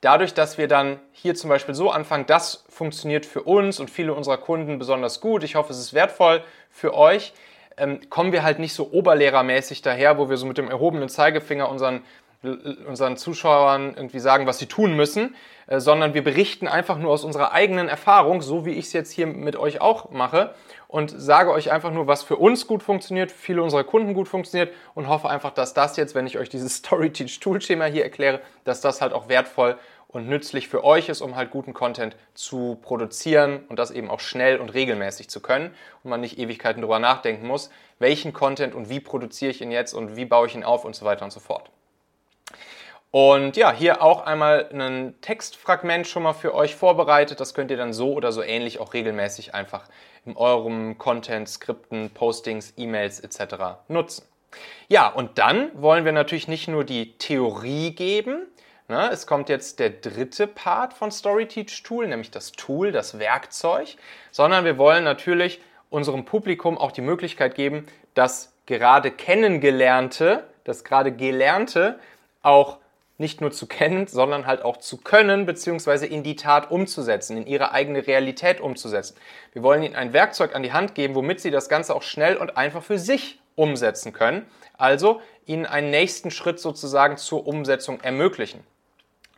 dadurch, 0.00 0.34
dass 0.34 0.58
wir 0.58 0.68
dann 0.68 0.98
hier 1.12 1.34
zum 1.34 1.50
Beispiel 1.50 1.74
so 1.74 1.90
anfangen, 1.90 2.26
das 2.26 2.64
funktioniert 2.68 3.26
für 3.26 3.42
uns 3.42 3.78
und 3.80 3.90
viele 3.90 4.14
unserer 4.14 4.38
Kunden 4.38 4.78
besonders 4.78 5.20
gut, 5.20 5.44
ich 5.44 5.54
hoffe, 5.54 5.72
es 5.72 5.78
ist 5.78 5.94
wertvoll 5.94 6.42
für 6.70 6.94
euch, 6.94 7.32
ähm, 7.76 8.00
kommen 8.10 8.32
wir 8.32 8.42
halt 8.42 8.58
nicht 8.58 8.74
so 8.74 8.90
oberlehrermäßig 8.90 9.82
daher, 9.82 10.18
wo 10.18 10.28
wir 10.28 10.36
so 10.36 10.46
mit 10.46 10.58
dem 10.58 10.68
erhobenen 10.68 11.08
Zeigefinger 11.08 11.68
unseren, 11.68 12.02
unseren 12.42 13.16
Zuschauern 13.16 13.94
irgendwie 13.96 14.20
sagen, 14.20 14.46
was 14.46 14.58
sie 14.58 14.66
tun 14.66 14.94
müssen, 14.94 15.34
äh, 15.66 15.80
sondern 15.80 16.14
wir 16.14 16.22
berichten 16.22 16.68
einfach 16.68 16.96
nur 16.96 17.10
aus 17.10 17.24
unserer 17.24 17.52
eigenen 17.52 17.88
Erfahrung, 17.88 18.42
so 18.42 18.64
wie 18.64 18.72
ich 18.72 18.86
es 18.86 18.92
jetzt 18.92 19.10
hier 19.10 19.26
mit 19.26 19.56
euch 19.56 19.80
auch 19.80 20.10
mache 20.10 20.54
und 20.86 21.12
sage 21.16 21.50
euch 21.50 21.72
einfach 21.72 21.90
nur, 21.90 22.06
was 22.06 22.22
für 22.22 22.36
uns 22.36 22.68
gut 22.68 22.82
funktioniert, 22.84 23.32
für 23.32 23.38
viele 23.38 23.62
unserer 23.62 23.82
Kunden 23.82 24.14
gut 24.14 24.28
funktioniert 24.28 24.72
und 24.94 25.08
hoffe 25.08 25.28
einfach, 25.28 25.50
dass 25.50 25.74
das 25.74 25.96
jetzt, 25.96 26.14
wenn 26.14 26.26
ich 26.26 26.38
euch 26.38 26.48
dieses 26.48 26.76
Story-Teach-Tool-Schema 26.78 27.86
hier 27.86 28.04
erkläre, 28.04 28.40
dass 28.64 28.80
das 28.80 29.00
halt 29.00 29.12
auch 29.12 29.28
wertvoll 29.28 29.76
und 30.06 30.28
nützlich 30.28 30.68
für 30.68 30.84
euch 30.84 31.08
ist, 31.08 31.20
um 31.20 31.34
halt 31.34 31.50
guten 31.50 31.74
Content 31.74 32.16
zu 32.34 32.78
produzieren 32.80 33.64
und 33.68 33.78
das 33.78 33.90
eben 33.90 34.10
auch 34.10 34.20
schnell 34.20 34.58
und 34.58 34.72
regelmäßig 34.72 35.28
zu 35.28 35.40
können 35.40 35.74
und 36.02 36.10
man 36.10 36.20
nicht 36.20 36.38
Ewigkeiten 36.38 36.80
darüber 36.80 37.00
nachdenken 37.00 37.46
muss, 37.46 37.68
welchen 37.98 38.32
Content 38.32 38.74
und 38.74 38.88
wie 38.88 39.00
produziere 39.00 39.50
ich 39.50 39.60
ihn 39.60 39.72
jetzt 39.72 39.92
und 39.92 40.16
wie 40.16 40.24
baue 40.24 40.46
ich 40.46 40.54
ihn 40.54 40.64
auf 40.64 40.84
und 40.84 40.94
so 40.94 41.04
weiter 41.04 41.24
und 41.24 41.32
so 41.32 41.40
fort. 41.40 41.70
Und 43.10 43.56
ja, 43.56 43.72
hier 43.72 44.02
auch 44.02 44.26
einmal 44.26 44.68
ein 44.70 45.14
Textfragment 45.22 46.06
schon 46.06 46.24
mal 46.24 46.34
für 46.34 46.54
euch 46.54 46.74
vorbereitet. 46.74 47.40
Das 47.40 47.54
könnt 47.54 47.70
ihr 47.70 47.78
dann 47.78 47.94
so 47.94 48.12
oder 48.12 48.32
so 48.32 48.42
ähnlich 48.42 48.80
auch 48.80 48.92
regelmäßig 48.92 49.54
einfach 49.54 49.84
in 50.26 50.36
eurem 50.36 50.98
Content, 50.98 51.48
Skripten, 51.48 52.10
Postings, 52.10 52.74
E-Mails 52.76 53.20
etc. 53.20 53.54
nutzen. 53.88 54.26
Ja, 54.88 55.08
und 55.08 55.38
dann 55.38 55.70
wollen 55.74 56.04
wir 56.04 56.12
natürlich 56.12 56.48
nicht 56.48 56.68
nur 56.68 56.84
die 56.84 57.16
Theorie 57.16 57.94
geben. 57.94 58.46
Ne? 58.88 59.10
Es 59.10 59.26
kommt 59.26 59.48
jetzt 59.48 59.78
der 59.78 59.90
dritte 59.90 60.46
Part 60.46 60.92
von 60.92 61.10
StoryTeach 61.10 61.82
Tool, 61.82 62.06
nämlich 62.06 62.30
das 62.30 62.52
Tool, 62.52 62.92
das 62.92 63.18
Werkzeug, 63.18 63.96
sondern 64.30 64.64
wir 64.64 64.78
wollen 64.78 65.04
natürlich 65.04 65.60
unserem 65.90 66.24
Publikum 66.24 66.76
auch 66.76 66.92
die 66.92 67.00
Möglichkeit 67.00 67.54
geben, 67.54 67.86
das 68.14 68.52
gerade 68.66 69.10
Kennengelernte, 69.10 70.44
das 70.64 70.84
gerade 70.84 71.12
Gelernte 71.12 71.98
auch 72.42 72.78
nicht 73.18 73.40
nur 73.40 73.50
zu 73.50 73.66
kennen, 73.66 74.06
sondern 74.06 74.46
halt 74.46 74.64
auch 74.64 74.76
zu 74.76 74.96
können, 74.96 75.44
beziehungsweise 75.44 76.06
in 76.06 76.22
die 76.22 76.36
Tat 76.36 76.70
umzusetzen, 76.70 77.36
in 77.36 77.46
ihre 77.46 77.72
eigene 77.72 78.06
Realität 78.06 78.60
umzusetzen. 78.60 79.16
Wir 79.52 79.62
wollen 79.62 79.82
ihnen 79.82 79.96
ein 79.96 80.12
Werkzeug 80.12 80.54
an 80.54 80.62
die 80.62 80.72
Hand 80.72 80.94
geben, 80.94 81.16
womit 81.16 81.40
sie 81.40 81.50
das 81.50 81.68
Ganze 81.68 81.94
auch 81.94 82.02
schnell 82.02 82.36
und 82.36 82.56
einfach 82.56 82.82
für 82.82 82.98
sich 82.98 83.40
umsetzen 83.56 84.12
können. 84.12 84.46
Also 84.76 85.20
ihnen 85.46 85.66
einen 85.66 85.90
nächsten 85.90 86.30
Schritt 86.30 86.60
sozusagen 86.60 87.16
zur 87.16 87.46
Umsetzung 87.46 88.00
ermöglichen. 88.00 88.62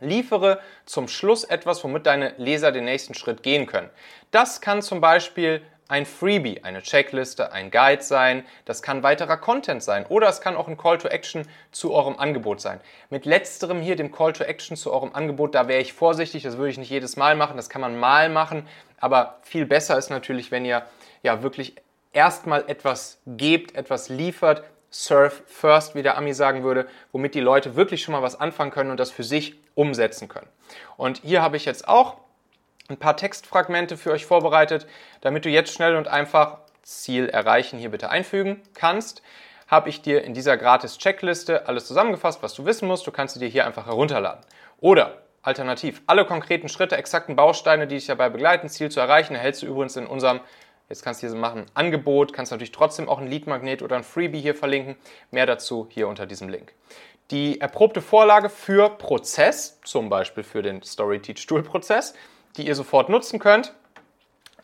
Liefere 0.01 0.61
zum 0.85 1.09
Schluss 1.09 1.45
etwas, 1.45 1.83
womit 1.83 2.07
deine 2.07 2.35
Leser 2.37 2.73
den 2.73 2.85
nächsten 2.85 3.15
Schritt 3.15 3.43
gehen 3.43 3.67
können. 3.67 3.91
Das 4.31 4.61
kann 4.61 4.83
zum 4.83 5.01
Beispiel 5.01 5.63
ein 5.91 6.07
Freebie, 6.07 6.63
eine 6.63 6.83
Checkliste, 6.83 7.53
ein 7.53 7.71
Guide 7.73 8.03
sein, 8.03 8.45
das 8.65 8.81
kann 8.81 9.03
weiterer 9.03 9.37
Content 9.37 9.83
sein 9.83 10.07
oder 10.07 10.29
es 10.29 10.41
kann 10.41 10.57
auch 10.57 10.69
ein 10.69 10.77
Call 10.77 10.99
to 10.99 11.09
Action 11.09 11.47
zu 11.73 11.93
eurem 11.93 12.17
Angebot 12.17 12.61
sein. 12.61 12.81
Mit 13.11 13.27
letzterem 13.27 13.81
hier, 13.81 13.97
dem 13.97 14.13
Call 14.13 14.33
to 14.33 14.45
Action 14.45 14.77
zu 14.77 14.93
eurem 14.93 15.13
Angebot, 15.15 15.55
da 15.55 15.67
wäre 15.67 15.81
ich 15.81 15.93
vorsichtig, 15.93 16.45
das 16.45 16.57
würde 16.57 16.71
ich 16.71 16.79
nicht 16.79 16.91
jedes 16.91 17.17
Mal 17.17 17.35
machen, 17.35 17.57
das 17.57 17.69
kann 17.69 17.81
man 17.81 17.99
mal 17.99 18.29
machen, 18.29 18.69
aber 18.99 19.41
viel 19.43 19.67
besser 19.67 19.99
ist 19.99 20.11
natürlich, 20.11 20.53
wenn 20.53 20.65
ihr 20.65 20.87
ja 21.25 21.43
wirklich 21.43 21.75
erstmal 22.13 22.65
etwas 22.69 23.19
gebt, 23.27 23.75
etwas 23.75 24.09
liefert, 24.09 24.63
Surf 24.91 25.43
First, 25.47 25.95
wie 25.95 26.03
der 26.03 26.17
Ami 26.17 26.35
sagen 26.35 26.63
würde, 26.63 26.87
womit 27.13 27.35
die 27.35 27.41
Leute 27.41 27.75
wirklich 27.75 28.03
schon 28.03 28.13
mal 28.13 28.23
was 28.23 28.39
anfangen 28.39 28.71
können 28.71 28.91
und 28.91 29.01
das 29.01 29.11
für 29.11 29.25
sich 29.25 29.57
umsetzen 29.75 30.29
können. 30.29 30.49
Und 30.97 31.23
hier 31.23 31.43
habe 31.43 31.57
ich 31.57 31.65
jetzt 31.65 31.89
auch 31.89 32.17
ein 32.91 32.99
paar 32.99 33.17
Textfragmente 33.17 33.97
für 33.97 34.11
euch 34.11 34.27
vorbereitet, 34.27 34.87
damit 35.21 35.45
du 35.45 35.49
jetzt 35.49 35.73
schnell 35.73 35.97
und 35.97 36.09
einfach 36.09 36.59
Ziel 36.83 37.29
erreichen 37.29 37.79
hier 37.79 37.91
bitte 37.91 38.11
einfügen 38.11 38.63
kannst. 38.75 39.23
Habe 39.69 39.89
ich 39.89 40.03
dir 40.03 40.25
in 40.25 40.35
dieser 40.35 40.57
gratis 40.57 40.99
Checkliste 40.99 41.69
alles 41.69 41.87
zusammengefasst, 41.87 42.43
was 42.43 42.55
du 42.55 42.65
wissen 42.67 42.89
musst. 42.89 43.07
Du 43.07 43.13
kannst 43.13 43.35
sie 43.35 43.41
dir 43.41 43.49
hier 43.49 43.67
einfach 43.67 43.87
herunterladen. 43.87 44.45
Oder 44.81 45.23
alternativ, 45.43 46.03
alle 46.07 46.25
konkreten 46.25 46.69
Schritte, 46.69 46.97
exakten 46.97 47.37
Bausteine, 47.37 47.87
die 47.87 47.95
dich 47.95 48.07
dabei 48.07 48.29
begleiten, 48.29 48.69
Ziel 48.69 48.91
zu 48.91 49.01
erreichen, 49.01 49.35
erhältst 49.35 49.63
du 49.63 49.67
übrigens 49.67 49.97
in 49.97 50.07
unserem 50.07 50.41
Jetzt 50.91 51.05
kannst 51.05 51.23
du 51.23 51.29
hier 51.29 51.37
machen, 51.37 51.67
Angebot, 51.75 52.33
kannst 52.33 52.51
natürlich 52.51 52.73
trotzdem 52.73 53.09
auch 53.09 53.21
ein 53.21 53.29
Leadmagnet 53.29 53.81
oder 53.81 53.95
ein 53.95 54.03
Freebie 54.03 54.41
hier 54.41 54.57
verlinken. 54.57 54.97
Mehr 55.31 55.47
dazu 55.47 55.87
hier 55.89 56.09
unter 56.09 56.27
diesem 56.27 56.49
Link. 56.49 56.75
Die 57.31 57.61
erprobte 57.61 58.03
Vorlage 58.03 58.51
für 58.51 58.91
Prozess, 58.91 59.79
zum 59.85 60.09
Beispiel 60.09 60.43
für 60.43 60.63
den 60.63 60.83
Story 60.83 61.21
Teach 61.21 61.47
Tool 61.47 61.63
Prozess, 61.63 62.13
die 62.57 62.67
ihr 62.67 62.75
sofort 62.75 63.09
nutzen 63.09 63.39
könnt. 63.39 63.75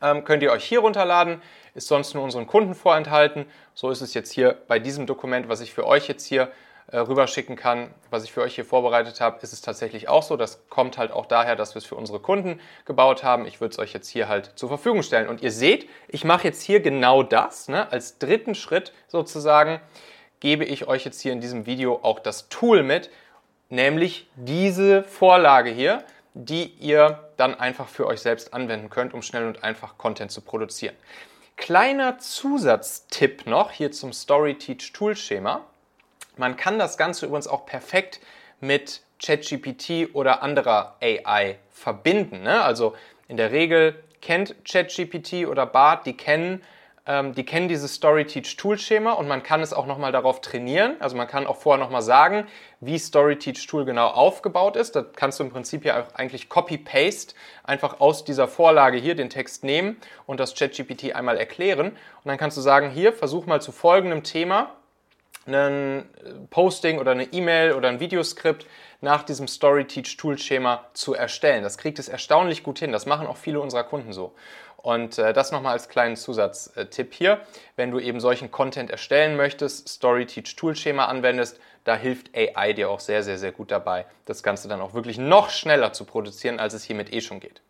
Ähm, 0.02 0.24
könnt 0.24 0.42
ihr 0.42 0.52
euch 0.52 0.64
hier 0.64 0.80
runterladen, 0.80 1.40
ist 1.74 1.88
sonst 1.88 2.14
nur 2.14 2.22
unseren 2.22 2.46
Kunden 2.46 2.74
vorenthalten. 2.74 3.46
So 3.74 3.90
ist 3.90 4.00
es 4.00 4.14
jetzt 4.14 4.32
hier 4.32 4.56
bei 4.68 4.78
diesem 4.78 5.06
Dokument, 5.06 5.48
was 5.48 5.60
ich 5.60 5.72
für 5.72 5.86
euch 5.86 6.08
jetzt 6.08 6.26
hier 6.26 6.50
äh, 6.88 6.98
rüberschicken 6.98 7.56
kann, 7.56 7.92
was 8.10 8.22
ich 8.22 8.32
für 8.32 8.42
euch 8.42 8.54
hier 8.54 8.64
vorbereitet 8.64 9.20
habe, 9.20 9.38
ist 9.42 9.52
es 9.52 9.60
tatsächlich 9.60 10.08
auch 10.08 10.22
so. 10.22 10.36
Das 10.36 10.68
kommt 10.68 10.98
halt 10.98 11.10
auch 11.10 11.26
daher, 11.26 11.56
dass 11.56 11.74
wir 11.74 11.78
es 11.78 11.84
für 11.84 11.96
unsere 11.96 12.20
Kunden 12.20 12.60
gebaut 12.84 13.24
haben. 13.24 13.44
Ich 13.44 13.60
würde 13.60 13.72
es 13.72 13.78
euch 13.78 13.92
jetzt 13.92 14.08
hier 14.08 14.28
halt 14.28 14.52
zur 14.54 14.68
Verfügung 14.68 15.02
stellen. 15.02 15.28
Und 15.28 15.42
ihr 15.42 15.50
seht, 15.50 15.88
ich 16.06 16.24
mache 16.24 16.44
jetzt 16.44 16.62
hier 16.62 16.80
genau 16.80 17.24
das. 17.24 17.68
Ne? 17.68 17.90
Als 17.90 18.18
dritten 18.18 18.54
Schritt 18.54 18.92
sozusagen 19.08 19.80
gebe 20.38 20.64
ich 20.64 20.86
euch 20.86 21.04
jetzt 21.04 21.20
hier 21.20 21.32
in 21.32 21.40
diesem 21.40 21.66
Video 21.66 21.98
auch 22.02 22.20
das 22.20 22.48
Tool 22.50 22.84
mit, 22.84 23.10
nämlich 23.68 24.28
diese 24.36 25.02
Vorlage 25.02 25.70
hier 25.70 26.04
die 26.38 26.66
ihr 26.80 27.30
dann 27.38 27.58
einfach 27.58 27.88
für 27.88 28.06
euch 28.06 28.20
selbst 28.20 28.52
anwenden 28.52 28.90
könnt, 28.90 29.14
um 29.14 29.22
schnell 29.22 29.46
und 29.46 29.64
einfach 29.64 29.96
Content 29.96 30.30
zu 30.30 30.42
produzieren. 30.42 30.94
Kleiner 31.56 32.18
Zusatztipp 32.18 33.46
noch 33.46 33.70
hier 33.70 33.90
zum 33.90 34.12
StoryTeach 34.12 34.92
Toolschema. 34.92 35.64
Man 36.36 36.58
kann 36.58 36.78
das 36.78 36.98
Ganze 36.98 37.24
übrigens 37.24 37.48
auch 37.48 37.64
perfekt 37.64 38.20
mit 38.60 39.00
ChatGPT 39.24 40.14
oder 40.14 40.42
anderer 40.42 40.96
AI 41.00 41.58
verbinden. 41.70 42.42
Ne? 42.42 42.60
Also 42.62 42.94
in 43.28 43.38
der 43.38 43.50
Regel 43.50 44.04
kennt 44.20 44.54
ChatGPT 44.70 45.46
oder 45.46 45.64
BART, 45.64 46.04
die 46.04 46.18
kennen 46.18 46.62
ähm, 47.06 47.34
die 47.34 47.44
kennen 47.44 47.68
dieses 47.68 47.94
StoryTeach-Tool-Schema 47.96 49.12
und 49.12 49.28
man 49.28 49.42
kann 49.42 49.60
es 49.60 49.72
auch 49.72 49.86
nochmal 49.86 50.10
darauf 50.10 50.40
trainieren. 50.40 50.96
Also 50.98 51.16
man 51.16 51.28
kann 51.28 51.46
auch 51.46 51.56
vorher 51.56 51.82
nochmal 51.82 52.02
sagen, 52.02 52.46
wie 52.80 52.98
StoryTeach-Tool 52.98 53.84
genau 53.84 54.08
aufgebaut 54.08 54.76
ist. 54.76 54.96
Da 54.96 55.02
kannst 55.02 55.38
du 55.38 55.44
im 55.44 55.50
Prinzip 55.50 55.84
ja 55.84 56.02
auch 56.02 56.14
eigentlich 56.14 56.48
Copy-Paste 56.48 57.34
einfach 57.62 58.00
aus 58.00 58.24
dieser 58.24 58.48
Vorlage 58.48 58.98
hier 58.98 59.14
den 59.14 59.30
Text 59.30 59.62
nehmen 59.62 59.96
und 60.26 60.40
das 60.40 60.54
ChatGPT 60.54 61.14
einmal 61.14 61.36
erklären. 61.36 61.90
Und 61.90 61.96
dann 62.24 62.38
kannst 62.38 62.56
du 62.56 62.60
sagen, 62.60 62.90
hier, 62.90 63.12
versuch 63.12 63.46
mal 63.46 63.60
zu 63.60 63.70
folgendem 63.70 64.24
Thema 64.24 64.72
ein 65.46 66.08
Posting 66.50 66.98
oder 66.98 67.12
eine 67.12 67.32
E-Mail 67.32 67.72
oder 67.72 67.88
ein 67.88 68.00
Videoskript 68.00 68.66
nach 69.00 69.22
diesem 69.22 69.48
StoryTeach-Tool-Schema 69.48 70.86
zu 70.94 71.14
erstellen. 71.14 71.62
Das 71.62 71.78
kriegt 71.78 71.98
es 71.98 72.08
erstaunlich 72.08 72.62
gut 72.62 72.78
hin. 72.78 72.92
Das 72.92 73.06
machen 73.06 73.26
auch 73.26 73.36
viele 73.36 73.60
unserer 73.60 73.84
Kunden 73.84 74.12
so. 74.12 74.34
Und 74.76 75.18
äh, 75.18 75.32
das 75.32 75.50
nochmal 75.50 75.72
als 75.72 75.88
kleinen 75.88 76.16
Zusatztipp 76.16 77.12
hier. 77.12 77.40
Wenn 77.74 77.90
du 77.90 77.98
eben 77.98 78.20
solchen 78.20 78.50
Content 78.50 78.90
erstellen 78.90 79.36
möchtest, 79.36 79.88
StoryTeach 79.88 80.54
Toolschema 80.56 81.06
anwendest, 81.06 81.58
da 81.84 81.96
hilft 81.96 82.36
AI 82.36 82.72
dir 82.72 82.90
auch 82.90 83.00
sehr, 83.00 83.22
sehr, 83.22 83.38
sehr 83.38 83.52
gut 83.52 83.70
dabei, 83.70 84.06
das 84.24 84.42
Ganze 84.42 84.68
dann 84.68 84.80
auch 84.80 84.94
wirklich 84.94 85.18
noch 85.18 85.50
schneller 85.50 85.92
zu 85.92 86.04
produzieren, 86.04 86.60
als 86.60 86.74
es 86.74 86.84
hiermit 86.84 87.12
eh 87.12 87.20
schon 87.20 87.40
geht. 87.40 87.62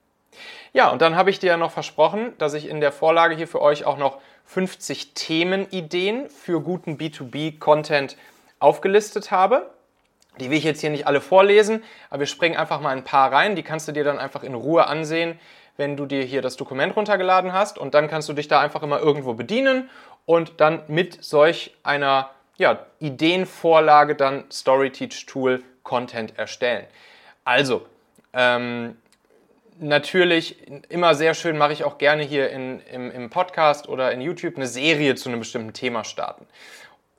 Ja, 0.73 0.91
und 0.91 1.01
dann 1.01 1.17
habe 1.17 1.31
ich 1.31 1.39
dir 1.39 1.49
ja 1.49 1.57
noch 1.57 1.71
versprochen, 1.71 2.33
dass 2.39 2.55
ich 2.55 2.69
in 2.69 2.81
der 2.81 2.93
Vorlage 2.93 3.35
hier 3.35 3.49
für 3.49 3.63
euch 3.63 3.85
auch 3.85 3.97
noch 3.97 4.21
50 4.45 5.15
Themenideen 5.15 6.29
für 6.29 6.61
guten 6.61 6.99
B2B-Content 6.99 8.17
aufgelistet 8.59 9.31
habe. 9.31 9.71
Die 10.39 10.51
will 10.51 10.59
ich 10.59 10.65
jetzt 10.65 10.81
hier 10.81 10.91
nicht 10.91 11.07
alle 11.07 11.21
vorlesen, 11.21 11.83
aber 12.11 12.21
wir 12.21 12.27
springen 12.27 12.57
einfach 12.57 12.81
mal 12.81 12.91
ein 12.91 13.05
paar 13.05 13.33
rein. 13.33 13.57
Die 13.57 13.63
kannst 13.63 13.89
du 13.89 13.93
dir 13.93 14.05
dann 14.05 14.19
einfach 14.19 14.43
in 14.43 14.55
Ruhe 14.55 14.87
ansehen, 14.87 15.39
wenn 15.77 15.97
du 15.97 16.07
dir 16.07 16.23
hier 16.23 16.43
das 16.43 16.57
Dokument 16.57 16.97
runtergeladen 16.97 17.53
hast 17.53 17.79
und 17.79 17.95
dann 17.95 18.09
kannst 18.09 18.29
du 18.29 18.33
dich 18.33 18.49
da 18.49 18.61
einfach 18.61 18.83
immer 18.83 18.99
irgendwo 19.01 19.35
bedienen 19.35 19.91
und 20.25 20.61
dann 20.61 20.83
mit 20.89 21.23
solch 21.23 21.75
einer 21.83 22.31
ja, 22.57 22.87
Ideenvorlage 23.01 24.15
dann 24.15 24.45
StoryTeach 24.51 25.27
Tool 25.27 25.63
Content 25.83 26.39
erstellen. 26.39 26.87
Also, 27.45 27.87
ähm, 28.33 28.97
natürlich 29.79 30.57
immer 30.89 31.15
sehr 31.15 31.35
schön, 31.35 31.59
mache 31.59 31.73
ich 31.73 31.85
auch 31.85 31.99
gerne 31.99 32.23
hier 32.23 32.51
in, 32.51 32.81
im, 32.93 33.11
im 33.11 33.31
Podcast 33.31 33.89
oder 33.89 34.11
in 34.13 34.21
YouTube 34.21 34.57
eine 34.57 34.67
Serie 34.67 35.15
zu 35.15 35.29
einem 35.29 35.41
bestimmten 35.41 35.73
Thema 35.73 36.05
starten. 36.05 36.47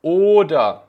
Oder 0.02 0.87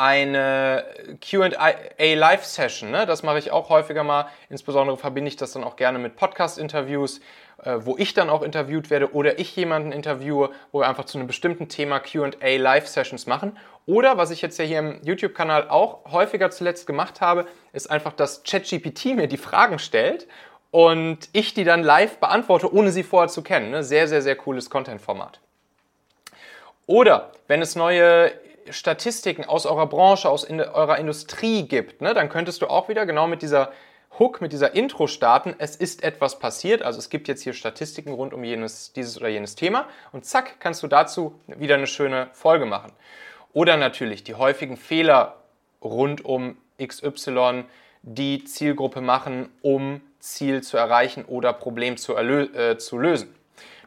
eine 0.00 0.82
QA 1.20 1.74
Live-Session. 1.98 2.90
Ne? 2.90 3.04
Das 3.04 3.22
mache 3.22 3.38
ich 3.38 3.50
auch 3.50 3.68
häufiger 3.68 4.02
mal. 4.02 4.28
Insbesondere 4.48 4.96
verbinde 4.96 5.28
ich 5.28 5.36
das 5.36 5.52
dann 5.52 5.62
auch 5.62 5.76
gerne 5.76 5.98
mit 5.98 6.16
Podcast-Interviews, 6.16 7.20
äh, 7.62 7.76
wo 7.80 7.98
ich 7.98 8.14
dann 8.14 8.30
auch 8.30 8.40
interviewt 8.40 8.88
werde 8.88 9.12
oder 9.12 9.38
ich 9.38 9.54
jemanden 9.56 9.92
interviewe, 9.92 10.52
wo 10.72 10.80
wir 10.80 10.88
einfach 10.88 11.04
zu 11.04 11.18
einem 11.18 11.26
bestimmten 11.26 11.68
Thema 11.68 12.00
QA 12.00 12.30
Live-Sessions 12.40 13.26
machen. 13.26 13.58
Oder 13.84 14.16
was 14.16 14.30
ich 14.30 14.40
jetzt 14.40 14.58
ja 14.58 14.64
hier 14.64 14.78
im 14.78 15.02
YouTube-Kanal 15.04 15.68
auch 15.68 16.10
häufiger 16.10 16.50
zuletzt 16.50 16.86
gemacht 16.86 17.20
habe, 17.20 17.46
ist 17.74 17.90
einfach, 17.90 18.14
dass 18.14 18.42
ChatGPT 18.42 19.16
mir 19.16 19.26
die 19.26 19.36
Fragen 19.36 19.78
stellt 19.78 20.26
und 20.70 21.28
ich 21.34 21.52
die 21.52 21.64
dann 21.64 21.82
live 21.82 22.16
beantworte, 22.16 22.72
ohne 22.72 22.90
sie 22.90 23.02
vorher 23.02 23.28
zu 23.28 23.42
kennen. 23.42 23.70
Ne? 23.70 23.84
Sehr, 23.84 24.08
sehr, 24.08 24.22
sehr 24.22 24.36
cooles 24.36 24.70
Content-Format. 24.70 25.40
Oder 26.86 27.32
wenn 27.48 27.60
es 27.60 27.76
neue 27.76 28.32
Statistiken 28.72 29.44
aus 29.44 29.66
eurer 29.66 29.86
Branche, 29.86 30.28
aus 30.28 30.44
in, 30.44 30.60
eurer 30.60 30.98
Industrie 30.98 31.66
gibt, 31.66 32.00
ne, 32.00 32.14
dann 32.14 32.28
könntest 32.28 32.62
du 32.62 32.66
auch 32.66 32.88
wieder 32.88 33.06
genau 33.06 33.26
mit 33.26 33.42
dieser 33.42 33.72
Hook, 34.18 34.40
mit 34.40 34.52
dieser 34.52 34.74
Intro 34.74 35.06
starten. 35.06 35.54
Es 35.58 35.76
ist 35.76 36.02
etwas 36.02 36.38
passiert, 36.38 36.82
also 36.82 36.98
es 36.98 37.10
gibt 37.10 37.28
jetzt 37.28 37.42
hier 37.42 37.52
Statistiken 37.52 38.12
rund 38.12 38.34
um 38.34 38.44
jenes, 38.44 38.92
dieses 38.92 39.18
oder 39.18 39.28
jenes 39.28 39.54
Thema 39.54 39.86
und 40.12 40.24
zack, 40.24 40.56
kannst 40.60 40.82
du 40.82 40.86
dazu 40.86 41.38
wieder 41.46 41.76
eine 41.76 41.86
schöne 41.86 42.28
Folge 42.32 42.66
machen. 42.66 42.92
Oder 43.52 43.76
natürlich 43.76 44.24
die 44.24 44.34
häufigen 44.34 44.76
Fehler 44.76 45.36
rund 45.82 46.24
um 46.24 46.56
XY, 46.82 47.64
die 48.02 48.44
Zielgruppe 48.44 49.00
machen, 49.00 49.48
um 49.62 50.00
Ziel 50.18 50.62
zu 50.62 50.76
erreichen 50.76 51.24
oder 51.24 51.52
Problem 51.52 51.96
zu, 51.96 52.16
äh, 52.16 52.78
zu 52.78 52.98
lösen. 52.98 53.34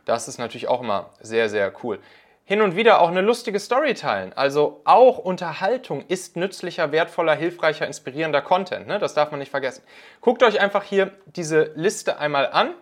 Das 0.05 0.27
ist 0.27 0.37
natürlich 0.37 0.67
auch 0.67 0.81
immer 0.81 1.11
sehr, 1.21 1.49
sehr 1.49 1.71
cool 1.83 1.99
hin 2.45 2.61
und 2.61 2.75
wieder 2.75 3.01
auch 3.01 3.09
eine 3.09 3.21
lustige 3.21 3.59
Story 3.59 3.93
teilen. 3.93 4.33
Also 4.33 4.81
auch 4.83 5.17
Unterhaltung 5.17 6.03
ist 6.07 6.35
nützlicher, 6.35 6.91
wertvoller, 6.91 7.35
hilfreicher, 7.35 7.87
inspirierender 7.87 8.41
Content. 8.41 8.87
Ne? 8.87 8.99
Das 8.99 9.13
darf 9.13 9.31
man 9.31 9.39
nicht 9.39 9.51
vergessen. 9.51 9.83
Guckt 10.19 10.43
euch 10.43 10.59
einfach 10.59 10.83
hier 10.83 11.11
diese 11.25 11.71
Liste 11.75 12.17
einmal 12.19 12.47
an 12.47 12.73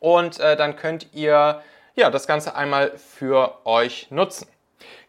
und 0.00 0.38
äh, 0.38 0.56
dann 0.56 0.76
könnt 0.76 1.08
ihr 1.14 1.62
ja, 1.94 2.10
das 2.10 2.26
Ganze 2.26 2.54
einmal 2.56 2.98
für 2.98 3.64
euch 3.64 4.10
nutzen. 4.10 4.48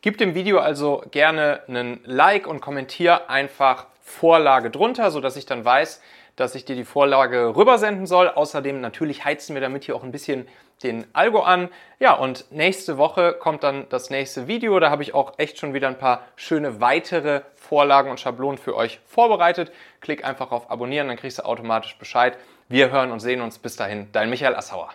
Gebt 0.01 0.21
dem 0.21 0.35
Video 0.35 0.59
also 0.59 1.03
gerne 1.11 1.61
einen 1.67 1.99
Like 2.05 2.47
und 2.47 2.61
kommentier 2.61 3.29
einfach 3.29 3.87
Vorlage 4.01 4.69
drunter, 4.69 5.09
sodass 5.11 5.35
ich 5.35 5.47
dann 5.47 5.65
weiß, 5.65 6.01
dass 6.35 6.55
ich 6.55 6.65
dir 6.65 6.75
die 6.75 6.83
Vorlage 6.83 7.55
rübersenden 7.55 8.05
soll. 8.05 8.29
Außerdem 8.29 8.81
natürlich 8.81 9.25
heizen 9.25 9.53
wir 9.53 9.61
damit 9.61 9.85
hier 9.85 9.95
auch 9.95 10.03
ein 10.03 10.11
bisschen 10.11 10.47
den 10.83 11.05
Algo 11.13 11.41
an. 11.41 11.69
Ja, 11.99 12.13
und 12.13 12.51
nächste 12.51 12.97
Woche 12.97 13.33
kommt 13.33 13.63
dann 13.63 13.87
das 13.89 14.09
nächste 14.09 14.47
Video. 14.47 14.79
Da 14.79 14.89
habe 14.89 15.03
ich 15.03 15.13
auch 15.13 15.33
echt 15.37 15.57
schon 15.57 15.73
wieder 15.73 15.87
ein 15.87 15.97
paar 15.97 16.25
schöne 16.35 16.81
weitere 16.81 17.41
Vorlagen 17.55 18.09
und 18.09 18.19
Schablonen 18.19 18.57
für 18.57 18.75
euch 18.75 18.99
vorbereitet. 19.05 19.71
Klick 20.01 20.25
einfach 20.25 20.51
auf 20.51 20.69
Abonnieren, 20.69 21.07
dann 21.07 21.17
kriegst 21.17 21.39
du 21.39 21.45
automatisch 21.45 21.97
Bescheid. 21.97 22.37
Wir 22.67 22.91
hören 22.91 23.11
und 23.11 23.19
sehen 23.19 23.41
uns 23.41 23.57
bis 23.59 23.75
dahin. 23.75 24.09
Dein 24.11 24.29
Michael 24.29 24.55
Assauer. 24.55 24.89